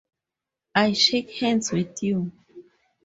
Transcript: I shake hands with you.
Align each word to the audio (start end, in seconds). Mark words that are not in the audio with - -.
I 0.73 0.93
shake 0.93 1.29
hands 1.35 1.71
with 1.71 2.01
you. 2.01 2.31